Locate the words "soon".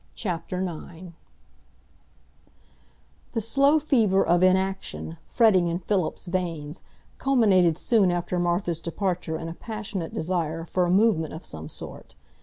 7.77-8.09